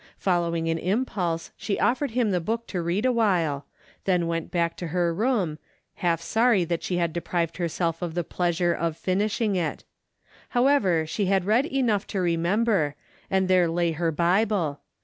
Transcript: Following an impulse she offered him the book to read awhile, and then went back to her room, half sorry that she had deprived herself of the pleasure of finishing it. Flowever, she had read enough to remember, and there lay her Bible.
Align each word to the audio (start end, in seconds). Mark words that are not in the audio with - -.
Following 0.17 0.67
an 0.67 0.79
impulse 0.79 1.51
she 1.55 1.79
offered 1.79 2.09
him 2.09 2.31
the 2.31 2.39
book 2.41 2.65
to 2.69 2.81
read 2.81 3.05
awhile, 3.05 3.53
and 3.53 4.01
then 4.05 4.25
went 4.27 4.49
back 4.49 4.75
to 4.77 4.87
her 4.87 5.13
room, 5.13 5.59
half 5.97 6.19
sorry 6.21 6.63
that 6.63 6.81
she 6.81 6.97
had 6.97 7.13
deprived 7.13 7.57
herself 7.57 8.01
of 8.01 8.15
the 8.15 8.23
pleasure 8.23 8.73
of 8.73 8.97
finishing 8.97 9.55
it. 9.55 9.83
Flowever, 10.51 11.07
she 11.07 11.27
had 11.27 11.45
read 11.45 11.67
enough 11.67 12.07
to 12.07 12.19
remember, 12.19 12.95
and 13.29 13.47
there 13.47 13.67
lay 13.69 13.91
her 13.91 14.11
Bible. 14.11 14.79